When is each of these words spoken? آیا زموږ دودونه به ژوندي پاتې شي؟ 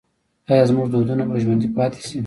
آیا 0.51 0.63
زموږ 0.69 0.87
دودونه 0.93 1.23
به 1.29 1.35
ژوندي 1.43 1.69
پاتې 1.77 2.01
شي؟ 2.07 2.17